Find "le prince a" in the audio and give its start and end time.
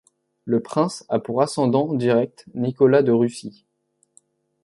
0.45-1.19